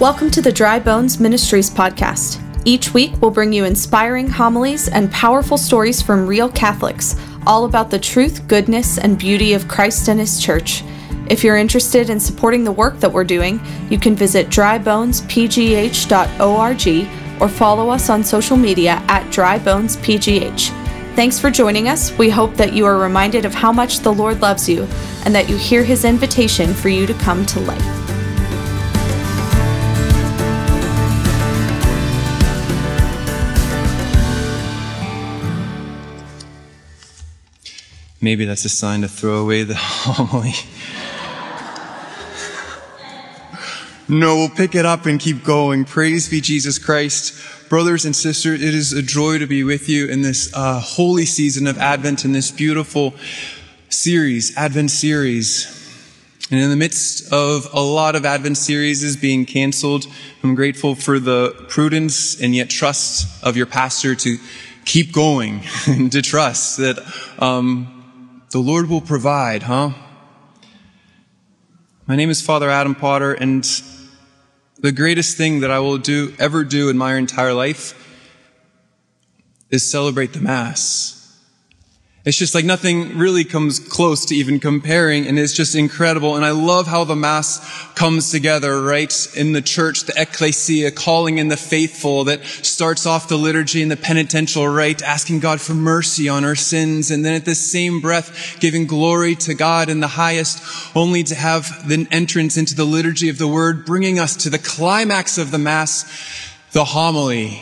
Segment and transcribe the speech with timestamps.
[0.00, 2.40] Welcome to the Dry Bones Ministries podcast.
[2.64, 7.16] Each week, we'll bring you inspiring homilies and powerful stories from real Catholics,
[7.48, 10.84] all about the truth, goodness, and beauty of Christ and His Church.
[11.28, 17.48] If you're interested in supporting the work that we're doing, you can visit drybonespgh.org or
[17.48, 21.16] follow us on social media at drybonespgh.
[21.16, 22.16] Thanks for joining us.
[22.16, 24.84] We hope that you are reminded of how much the Lord loves you
[25.24, 27.97] and that you hear His invitation for you to come to life.
[38.20, 40.54] Maybe that's a sign to throw away the homily.
[44.08, 45.84] no, we'll pick it up and keep going.
[45.84, 47.68] Praise be Jesus Christ.
[47.68, 51.26] Brothers and sisters, it is a joy to be with you in this uh, holy
[51.26, 53.14] season of Advent, in this beautiful
[53.88, 55.74] series, Advent series.
[56.50, 60.06] And in the midst of a lot of Advent series being canceled,
[60.42, 64.38] I'm grateful for the prudence and yet trust of your pastor to
[64.86, 66.98] keep going and to trust that
[67.38, 67.97] um,
[68.50, 69.90] the Lord will provide, huh?
[72.06, 73.62] My name is Father Adam Potter, and
[74.78, 77.94] the greatest thing that I will do, ever do in my entire life
[79.68, 81.17] is celebrate the Mass.
[82.28, 86.36] It's just like nothing really comes close to even comparing and it's just incredible.
[86.36, 87.58] And I love how the Mass
[87.94, 89.34] comes together, right?
[89.34, 93.90] In the church, the ecclesia, calling in the faithful that starts off the liturgy and
[93.90, 97.10] the penitential rite, asking God for mercy on our sins.
[97.10, 101.34] And then at the same breath, giving glory to God in the highest, only to
[101.34, 105.50] have the entrance into the liturgy of the word, bringing us to the climax of
[105.50, 106.04] the Mass,
[106.72, 107.58] the homily.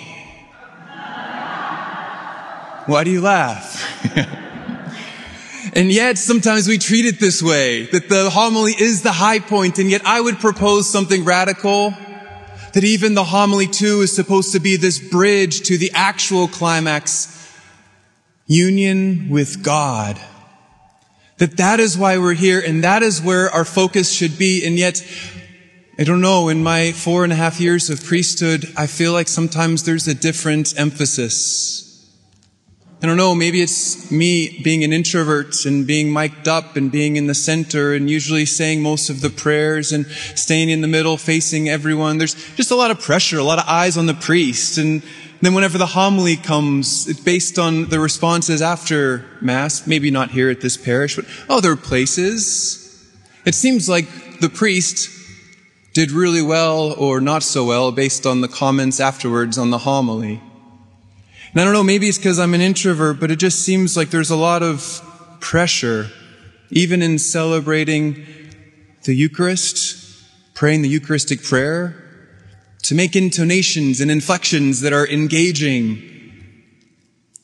[2.87, 4.43] Why do you laugh?
[5.77, 9.79] And yet sometimes we treat it this way, that the homily is the high point,
[9.79, 11.91] and yet I would propose something radical,
[12.73, 17.53] that even the homily too is supposed to be this bridge to the actual climax,
[18.47, 20.19] union with God.
[21.37, 24.79] That that is why we're here, and that is where our focus should be, and
[24.79, 25.07] yet
[25.99, 29.29] I don't know, in my four and a half years of priesthood, I feel like
[29.29, 31.86] sometimes there's a different emphasis.
[33.03, 37.17] I don't know, maybe it's me being an introvert and being mic'd up and being
[37.17, 41.19] in the center and usually saying most of the prayers and staying in the middle,
[41.19, 42.17] facing everyone.
[42.17, 44.79] There's just a lot of pressure, a lot of eyes on the priest.
[44.79, 45.03] And
[45.43, 50.49] then whenever the homily comes, it's based on the responses after Mass, maybe not here
[50.49, 52.83] at this parish, but other places.
[53.45, 54.09] It seems like
[54.41, 55.11] the priest
[55.93, 60.41] did really well or not so well based on the comments afterwards on the homily.
[61.57, 64.11] And I don't know, maybe it's because I'm an introvert, but it just seems like
[64.11, 65.01] there's a lot of
[65.41, 66.11] pressure,
[66.69, 68.27] even in celebrating
[69.05, 70.23] the Eucharist,
[70.53, 71.97] praying the Eucharistic prayer,
[72.83, 76.03] to make intonations and inflections that are engaging.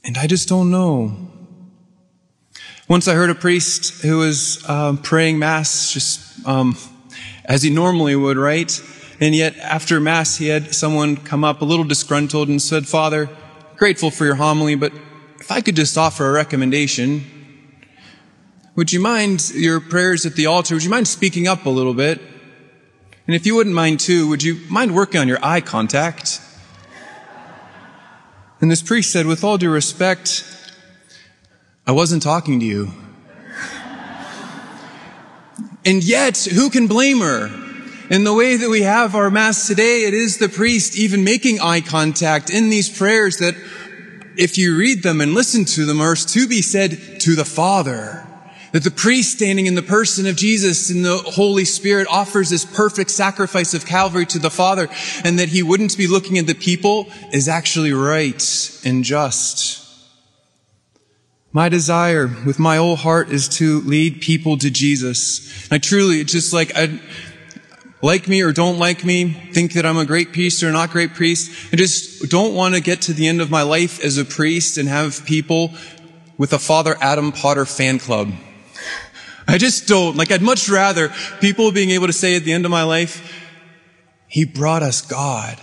[0.04, 1.30] And I just don't know.
[2.88, 6.76] Once I heard a priest who was um, praying Mass just um,
[7.46, 8.78] as he normally would, right?
[9.20, 13.30] And yet after Mass, he had someone come up a little disgruntled and said, Father,
[13.82, 14.92] grateful for your homily, but
[15.40, 17.24] if I could just offer a recommendation,
[18.76, 20.76] would you mind your prayers at the altar?
[20.76, 22.20] Would you mind speaking up a little bit?
[23.26, 26.40] And if you wouldn't mind too, would you mind working on your eye contact?
[28.60, 30.44] And this priest said, with all due respect,
[31.84, 32.92] I wasn't talking to you.
[35.84, 37.61] And yet, who can blame her?
[38.12, 41.62] In the way that we have our Mass today, it is the priest even making
[41.62, 43.54] eye contact in these prayers that,
[44.36, 48.22] if you read them and listen to them, are to be said to the Father.
[48.72, 52.66] That the priest standing in the person of Jesus and the Holy Spirit offers this
[52.66, 54.90] perfect sacrifice of Calvary to the Father
[55.24, 59.78] and that he wouldn't be looking at the people is actually right and just.
[61.50, 65.70] My desire with my whole heart is to lead people to Jesus.
[65.72, 67.00] I truly, it's just like, I,
[68.02, 71.14] like me or don't like me, think that I'm a great priest or not great
[71.14, 71.72] priest.
[71.72, 74.76] I just don't want to get to the end of my life as a priest
[74.76, 75.72] and have people
[76.36, 78.32] with a Father Adam Potter fan club.
[79.46, 80.16] I just don't.
[80.16, 83.46] Like, I'd much rather people being able to say at the end of my life,
[84.26, 85.58] He brought us God.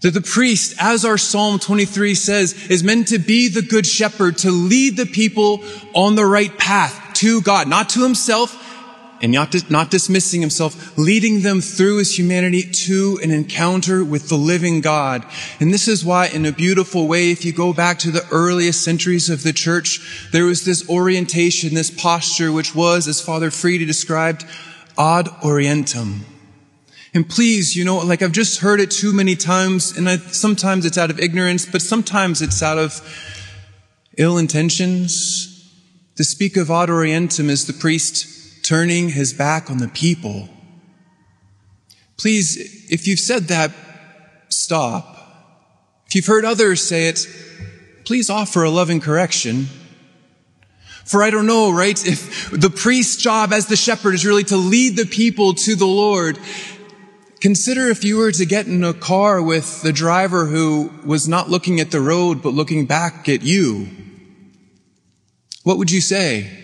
[0.00, 4.38] That the priest, as our Psalm 23 says, is meant to be the good shepherd,
[4.38, 5.62] to lead the people
[5.94, 8.56] on the right path to God, not to himself,
[9.20, 14.36] and not, not dismissing himself, leading them through his humanity to an encounter with the
[14.36, 15.24] living God.
[15.60, 18.82] And this is why in a beautiful way, if you go back to the earliest
[18.82, 23.86] centuries of the church, there was this orientation, this posture, which was, as Father Friede
[23.86, 24.44] described,
[24.98, 26.20] ad orientem.
[27.12, 30.86] And please, you know, like I've just heard it too many times, and I, sometimes
[30.86, 33.02] it's out of ignorance, but sometimes it's out of
[34.16, 35.48] ill intentions.
[36.16, 38.39] To speak of ad orientem as the priest
[38.70, 40.48] turning his back on the people.
[42.16, 42.56] Please,
[42.88, 43.72] if you've said that,
[44.48, 45.02] stop.
[46.06, 47.26] If you've heard others say it,
[48.04, 49.66] please offer a loving correction.
[51.04, 52.00] For I don't know, right?
[52.06, 55.84] If the priest's job as the shepherd is really to lead the people to the
[55.84, 56.38] Lord,
[57.40, 61.50] consider if you were to get in a car with the driver who was not
[61.50, 63.88] looking at the road, but looking back at you.
[65.64, 66.59] What would you say?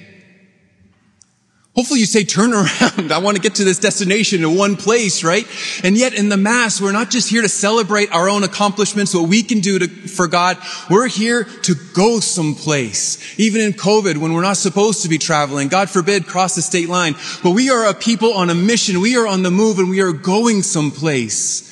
[1.77, 3.13] Hopefully you say, turn around.
[3.13, 5.47] I want to get to this destination in one place, right?
[5.85, 9.29] And yet in the Mass, we're not just here to celebrate our own accomplishments, what
[9.29, 10.57] we can do to, for God.
[10.89, 13.39] We're here to go someplace.
[13.39, 16.89] Even in COVID, when we're not supposed to be traveling, God forbid, cross the state
[16.89, 17.15] line.
[17.43, 19.03] But we are a people on a mission.
[19.03, 21.63] We are on the move and we are going someplace.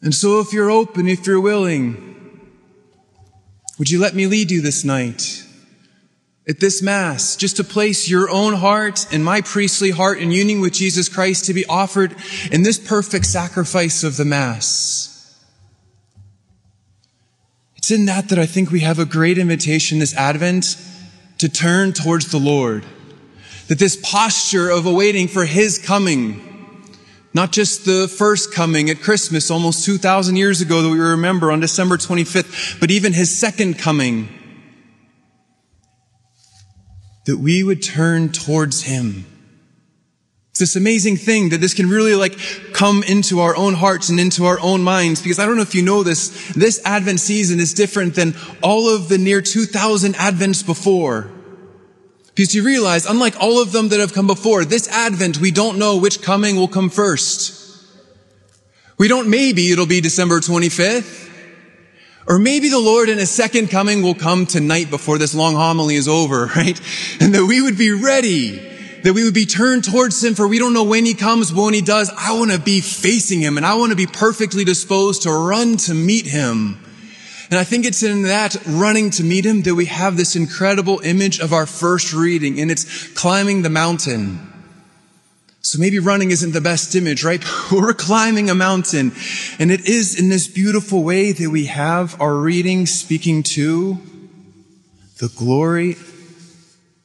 [0.00, 2.08] And so if you're open, if you're willing,
[3.78, 5.37] would you let me lead you this night?
[6.48, 10.60] At this Mass, just to place your own heart and my priestly heart in union
[10.60, 12.16] with Jesus Christ to be offered
[12.50, 15.14] in this perfect sacrifice of the Mass.
[17.76, 20.76] It's in that that I think we have a great invitation this Advent
[21.36, 22.84] to turn towards the Lord.
[23.68, 26.42] That this posture of awaiting for His coming,
[27.34, 31.60] not just the first coming at Christmas almost 2,000 years ago that we remember on
[31.60, 34.37] December 25th, but even His second coming,
[37.28, 39.26] that we would turn towards Him.
[40.48, 42.38] It's this amazing thing that this can really like
[42.72, 45.74] come into our own hearts and into our own minds because I don't know if
[45.74, 50.64] you know this, this Advent season is different than all of the near 2000 Advents
[50.64, 51.30] before.
[52.28, 55.78] Because you realize, unlike all of them that have come before, this Advent, we don't
[55.78, 57.84] know which coming will come first.
[58.96, 61.27] We don't maybe it'll be December 25th.
[62.28, 65.94] Or maybe the Lord in his second coming will come tonight before this long homily
[65.94, 66.78] is over, right?
[67.20, 68.58] And that we would be ready,
[69.02, 71.62] that we would be turned towards him for we don't know when he comes, but
[71.62, 74.64] when he does, I want to be facing him and I want to be perfectly
[74.64, 76.84] disposed to run to meet him.
[77.50, 81.00] And I think it's in that running to meet him that we have this incredible
[81.00, 84.47] image of our first reading and it's climbing the mountain.
[85.60, 87.42] So maybe running isn't the best image, right?
[87.72, 89.12] We're climbing a mountain.
[89.58, 93.98] And it is in this beautiful way that we have our reading speaking to
[95.18, 95.96] the glory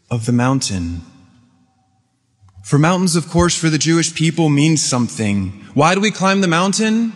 [0.09, 1.01] of the mountain.
[2.63, 5.49] For mountains, of course, for the Jewish people means something.
[5.73, 7.13] Why do we climb the mountain?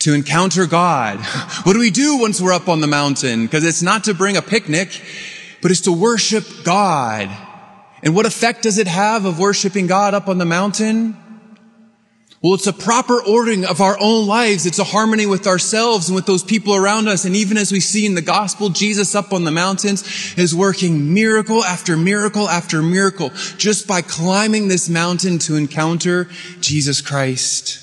[0.00, 1.18] To encounter God.
[1.64, 3.46] What do we do once we're up on the mountain?
[3.46, 5.00] Because it's not to bring a picnic,
[5.60, 7.28] but it's to worship God.
[8.02, 11.16] And what effect does it have of worshiping God up on the mountain?
[12.42, 14.66] Well, it's a proper ordering of our own lives.
[14.66, 17.24] It's a harmony with ourselves and with those people around us.
[17.24, 21.14] And even as we see in the gospel, Jesus up on the mountains is working
[21.14, 26.28] miracle after miracle after miracle just by climbing this mountain to encounter
[26.60, 27.81] Jesus Christ.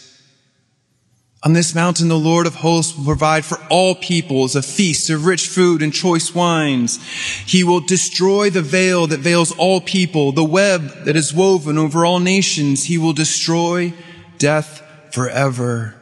[1.42, 5.26] On this mountain, the Lord of hosts will provide for all peoples a feast of
[5.26, 7.00] rich food and choice wines.
[7.46, 12.06] He will destroy the veil that veils all people, the web that is woven over
[12.06, 12.86] all nations.
[12.86, 13.94] He will destroy
[14.38, 15.96] death forever.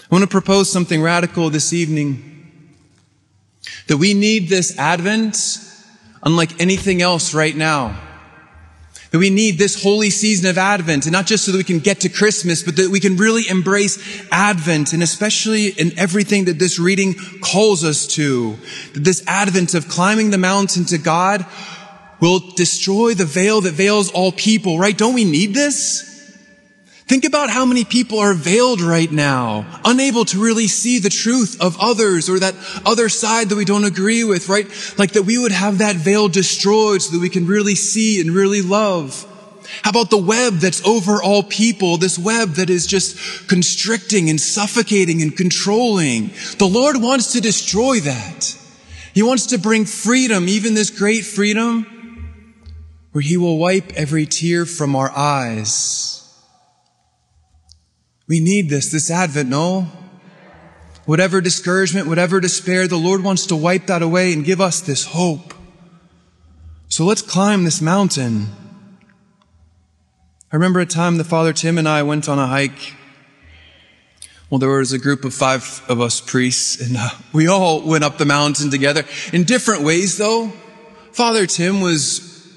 [0.00, 2.28] I want to propose something radical this evening.
[3.86, 5.38] That we need this Advent
[6.24, 8.00] unlike anything else right now.
[9.12, 11.78] That we need this holy season of Advent, and not just so that we can
[11.78, 16.58] get to Christmas, but that we can really embrace Advent, and especially in everything that
[16.58, 18.56] this reading calls us to.
[18.94, 21.46] That this Advent of climbing the mountain to God
[22.20, 24.96] will destroy the veil that veils all people, right?
[24.96, 26.11] Don't we need this?
[27.12, 31.60] Think about how many people are veiled right now, unable to really see the truth
[31.60, 32.54] of others or that
[32.86, 34.66] other side that we don't agree with, right?
[34.96, 38.30] Like that we would have that veil destroyed so that we can really see and
[38.30, 39.26] really love.
[39.82, 41.98] How about the web that's over all people?
[41.98, 46.30] This web that is just constricting and suffocating and controlling.
[46.56, 48.56] The Lord wants to destroy that.
[49.12, 52.56] He wants to bring freedom, even this great freedom,
[53.12, 56.11] where He will wipe every tear from our eyes
[58.32, 59.86] we need this, this Advent, no?
[61.04, 65.04] Whatever discouragement, whatever despair, the Lord wants to wipe that away and give us this
[65.04, 65.52] hope.
[66.88, 68.46] So let's climb this mountain.
[70.50, 72.94] I remember a time that Father Tim and I went on a hike.
[74.48, 78.02] Well, there was a group of five of us priests, and uh, we all went
[78.02, 80.54] up the mountain together in different ways, though.
[81.10, 82.50] Father Tim was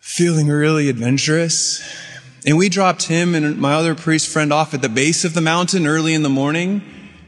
[0.00, 2.09] feeling really adventurous
[2.46, 5.40] And we dropped him and my other priest friend off at the base of the
[5.40, 6.82] mountain early in the morning,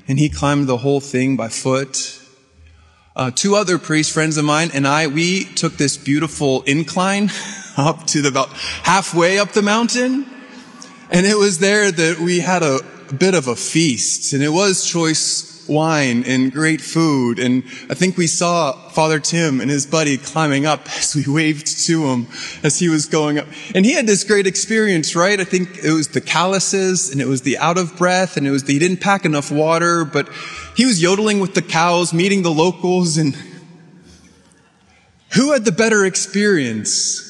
[0.08, 2.18] and he climbed the whole thing by foot.
[3.14, 7.30] Uh, two other priest friends of mine and I, we took this beautiful incline
[7.76, 10.26] up to the about halfway up the mountain.
[11.10, 14.48] And it was there that we had a, a bit of a feast and it
[14.48, 17.38] was choice wine and great food.
[17.38, 21.86] And I think we saw Father Tim and his buddy climbing up as we waved
[21.86, 22.26] to him
[22.62, 23.46] as he was going up.
[23.74, 25.38] And he had this great experience, right?
[25.40, 28.50] I think it was the calluses and it was the out of breath and it
[28.50, 30.28] was the, he didn't pack enough water, but
[30.76, 33.36] he was yodeling with the cows, meeting the locals and
[35.34, 37.28] who had the better experience?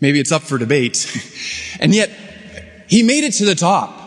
[0.00, 1.06] Maybe it's up for debate.
[1.80, 2.08] And yet,
[2.88, 4.03] he made it to the top.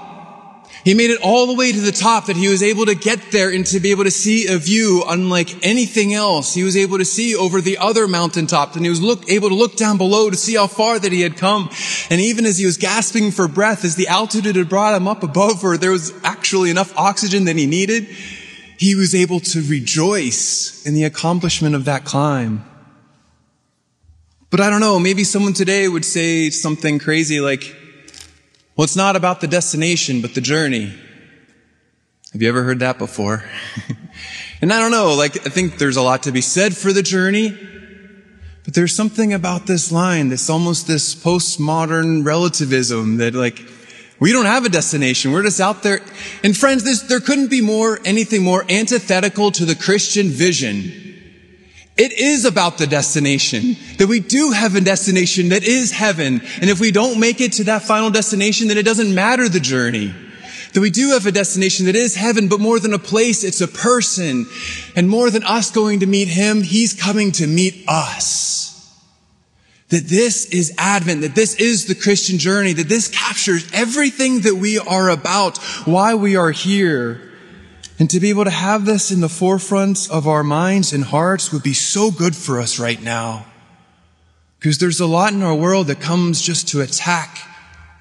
[0.88, 3.34] He made it all the way to the top that he was able to get
[3.34, 6.53] there and to be able to see a view unlike anything else.
[6.53, 9.56] He was able to see over the other mountaintops and he was look, able to
[9.56, 11.70] look down below to see how far that he had come.
[12.10, 15.24] And even as he was gasping for breath, as the altitude had brought him up
[15.24, 18.06] above where there was actually enough oxygen that he needed,
[18.77, 22.63] he was able to rejoice in the accomplishment of that climb.
[24.50, 27.75] But I don't know, maybe someone today would say something crazy like,
[28.77, 30.93] well, it's not about the destination, but the journey.
[32.31, 33.43] Have you ever heard that before?
[34.62, 37.01] and I don't know, like, I think there's a lot to be said for the
[37.01, 37.57] journey,
[38.65, 43.67] but there's something about this line that's almost this postmodern relativism that, like,
[44.19, 45.31] we don't have a destination.
[45.31, 46.01] We're just out there.
[46.43, 51.06] And friends, this, there couldn't be more, anything more antithetical to the Christian vision
[51.97, 53.75] it is about the destination.
[53.97, 56.41] That we do have a destination that is heaven.
[56.61, 59.59] And if we don't make it to that final destination, then it doesn't matter the
[59.59, 60.13] journey.
[60.73, 63.61] That we do have a destination that is heaven, but more than a place, it's
[63.61, 64.45] a person.
[64.95, 68.67] And more than us going to meet him, he's coming to meet us.
[69.89, 74.55] That this is Advent, that this is the Christian journey, that this captures everything that
[74.55, 77.26] we are about, why we are here.
[77.99, 81.51] And to be able to have this in the forefront of our minds and hearts
[81.51, 83.45] would be so good for us right now.
[84.59, 87.39] Because there's a lot in our world that comes just to attack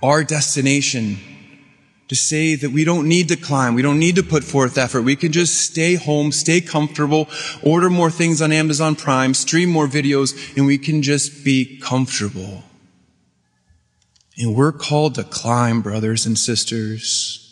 [0.03, 1.19] our destination.
[2.09, 3.75] To say that we don't need to climb.
[3.75, 5.03] We don't need to put forth effort.
[5.03, 7.29] We can just stay home, stay comfortable,
[7.65, 12.63] order more things on Amazon Prime, stream more videos, and we can just be comfortable.
[14.39, 17.46] And we're called to climb, brothers and sisters.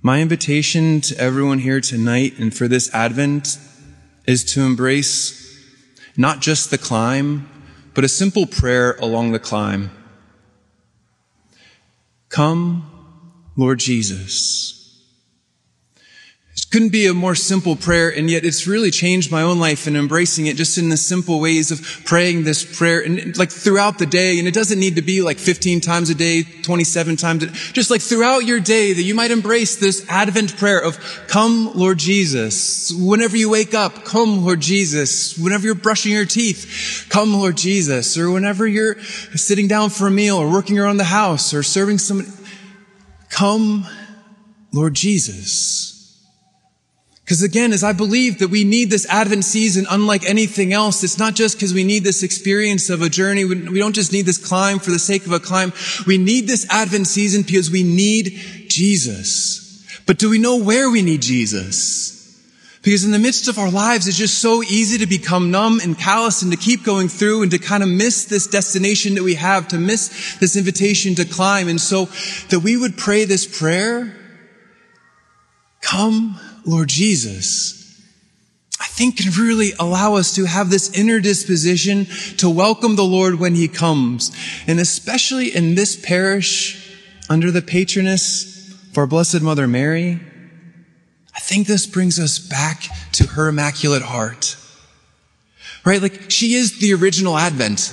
[0.00, 3.58] My invitation to everyone here tonight and for this Advent
[4.26, 5.44] is to embrace
[6.16, 7.48] not just the climb,
[7.94, 9.90] but a simple prayer along the climb.
[12.28, 12.88] Come,
[13.56, 14.77] Lord Jesus
[16.64, 19.96] couldn't be a more simple prayer, and yet it's really changed my own life and
[19.96, 24.06] embracing it just in the simple ways of praying this prayer and like throughout the
[24.06, 24.38] day.
[24.38, 27.90] And it doesn't need to be like 15 times a day, 27 times a just
[27.90, 30.98] like throughout your day that you might embrace this Advent prayer of
[31.28, 32.92] come, Lord Jesus.
[32.92, 35.36] Whenever you wake up, come, Lord Jesus.
[35.38, 38.16] Whenever you're brushing your teeth, come, Lord Jesus.
[38.16, 41.98] Or whenever you're sitting down for a meal or working around the house or serving
[41.98, 42.30] somebody,
[43.30, 43.86] come,
[44.72, 45.87] Lord Jesus.
[47.28, 51.18] Because again, as I believe that we need this Advent season unlike anything else, it's
[51.18, 53.44] not just because we need this experience of a journey.
[53.44, 55.74] We don't just need this climb for the sake of a climb.
[56.06, 58.30] We need this Advent season because we need
[58.68, 59.84] Jesus.
[60.06, 62.16] But do we know where we need Jesus?
[62.82, 65.98] Because in the midst of our lives, it's just so easy to become numb and
[65.98, 69.34] callous and to keep going through and to kind of miss this destination that we
[69.34, 71.68] have, to miss this invitation to climb.
[71.68, 72.06] And so
[72.48, 74.16] that we would pray this prayer,
[75.80, 77.78] come Lord Jesus,
[78.80, 82.06] I think can really allow us to have this inner disposition
[82.36, 84.30] to welcome the Lord when he comes.
[84.66, 86.96] And especially in this parish,
[87.28, 90.20] under the patroness of our Blessed Mother Mary,
[91.34, 94.56] I think this brings us back to her Immaculate Heart.
[95.84, 96.02] Right?
[96.02, 97.92] Like, she is the original Advent.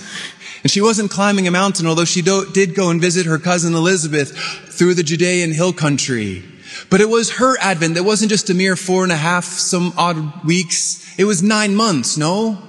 [0.64, 3.76] And she wasn't climbing a mountain, although she do- did go and visit her cousin
[3.76, 4.36] Elizabeth
[4.70, 6.44] through the Judean hill country.
[6.90, 9.94] But it was her Advent that wasn't just a mere four and a half, some
[9.98, 11.02] odd weeks.
[11.18, 12.62] It was nine months, no?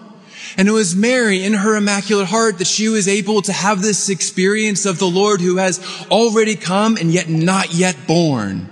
[0.56, 4.08] And it was Mary in her immaculate heart that she was able to have this
[4.08, 5.80] experience of the Lord who has
[6.11, 8.70] already come and yet not yet born.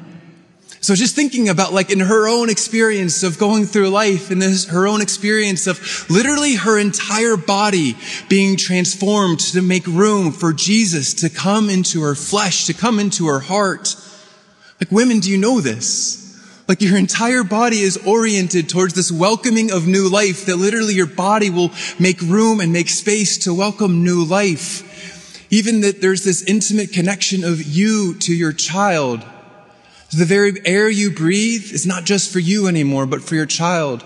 [0.85, 4.67] So just thinking about like in her own experience of going through life and this,
[4.67, 7.97] her own experience of literally her entire body
[8.29, 13.27] being transformed to make room for Jesus to come into her flesh, to come into
[13.29, 13.97] her heart.
[14.81, 16.25] Like women, do you know this?
[16.67, 21.07] Like your entire body is oriented towards this welcoming of new life that literally your
[21.07, 24.91] body will make room and make space to welcome new life.
[25.53, 29.23] Even that there's this intimate connection of you to your child.
[30.17, 34.05] The very air you breathe is not just for you anymore, but for your child.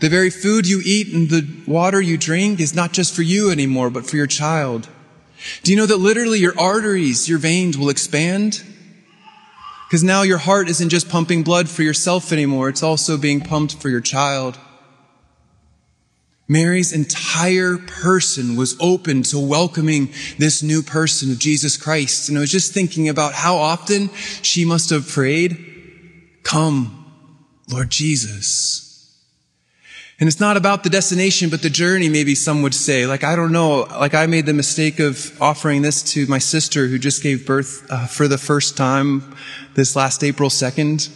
[0.00, 3.50] The very food you eat and the water you drink is not just for you
[3.50, 4.88] anymore, but for your child.
[5.62, 8.62] Do you know that literally your arteries, your veins will expand?
[9.90, 13.74] Because now your heart isn't just pumping blood for yourself anymore, it's also being pumped
[13.74, 14.56] for your child.
[16.46, 22.28] Mary's entire person was open to welcoming this new person of Jesus Christ.
[22.28, 24.10] And I was just thinking about how often
[24.42, 25.58] she must have prayed,
[26.44, 27.12] Come,
[27.68, 28.90] Lord Jesus.
[30.20, 33.06] And it's not about the destination, but the journey, maybe some would say.
[33.06, 33.86] Like, I don't know.
[33.90, 37.86] Like, I made the mistake of offering this to my sister who just gave birth
[37.90, 39.34] uh, for the first time
[39.74, 41.10] this last April 2nd.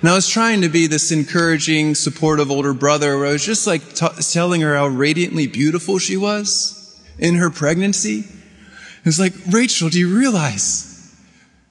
[0.00, 3.66] And I was trying to be this encouraging, supportive older brother where I was just
[3.66, 8.20] like t- telling her how radiantly beautiful she was in her pregnancy.
[8.20, 10.96] It was like, Rachel, do you realize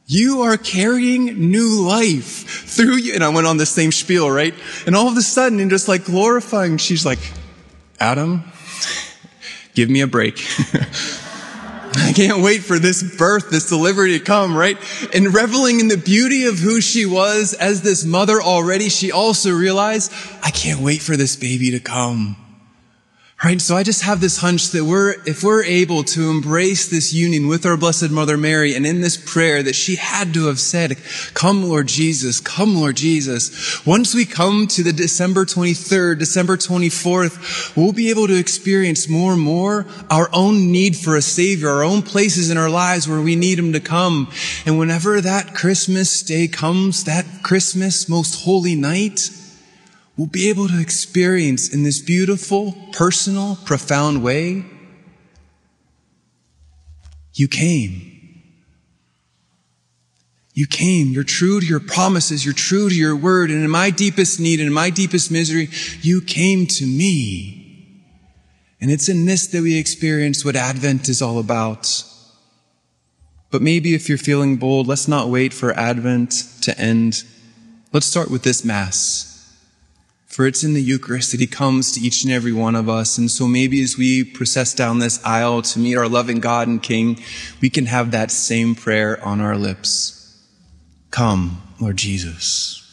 [0.08, 3.14] you are carrying new life through you.
[3.14, 4.54] And I went on the same spiel, right?
[4.86, 7.20] And all of a sudden, in just like glorifying, she's like,
[8.00, 8.44] Adam,
[9.74, 10.38] give me a break.
[11.98, 14.78] I can't wait for this birth, this delivery to come, right?
[15.14, 19.52] And reveling in the beauty of who she was as this mother already, she also
[19.52, 20.12] realized,
[20.44, 22.38] I can't wait for this baby to come.
[23.44, 23.60] Right?
[23.60, 27.50] So I just have this hunch that we're, if we're able to embrace this union
[27.50, 30.98] with our Blessed Mother Mary and in this prayer that she had to have said,
[31.34, 33.86] come Lord Jesus, come Lord Jesus.
[33.86, 39.34] Once we come to the December 23rd, December 24th, we'll be able to experience more
[39.34, 43.22] and more our own need for a Savior, our own places in our lives where
[43.22, 44.32] we need Him to come.
[44.66, 49.30] And whenever that Christmas day comes, that Christmas most holy night,
[50.18, 54.66] will be able to experience in this beautiful, personal, profound way.
[57.34, 58.16] You came.
[60.54, 61.08] You came.
[61.08, 62.46] You're true to your promises.
[62.46, 63.52] You're true to your word.
[63.52, 65.68] And in my deepest need and in my deepest misery,
[66.02, 68.02] you came to me.
[68.80, 72.04] And it's in this that we experience what Advent is all about.
[73.52, 77.24] But maybe if you're feeling bold, let's not wait for Advent to end.
[77.92, 79.35] Let's start with this Mass.
[80.36, 83.18] For it's in the Eucharist that He comes to each and every one of us.
[83.18, 86.84] And so maybe as we process down this aisle to meet our loving God and
[86.84, 87.24] King,
[87.62, 90.38] we can have that same prayer on our lips.
[91.10, 92.85] Come, Lord Jesus.